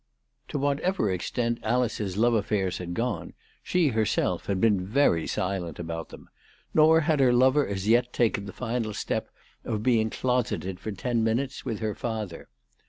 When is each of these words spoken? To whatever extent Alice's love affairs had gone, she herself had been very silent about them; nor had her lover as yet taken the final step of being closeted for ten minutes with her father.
To 0.47 0.57
whatever 0.57 1.11
extent 1.11 1.59
Alice's 1.61 2.17
love 2.17 2.33
affairs 2.33 2.79
had 2.79 2.95
gone, 2.95 3.33
she 3.61 3.89
herself 3.89 4.47
had 4.47 4.59
been 4.59 4.83
very 4.83 5.27
silent 5.27 5.77
about 5.77 6.09
them; 6.09 6.27
nor 6.73 7.01
had 7.01 7.19
her 7.19 7.31
lover 7.31 7.67
as 7.67 7.87
yet 7.87 8.11
taken 8.11 8.47
the 8.47 8.51
final 8.51 8.95
step 8.95 9.29
of 9.63 9.83
being 9.83 10.09
closeted 10.09 10.79
for 10.79 10.91
ten 10.91 11.23
minutes 11.23 11.65
with 11.65 11.81
her 11.81 11.93
father. 11.93 12.49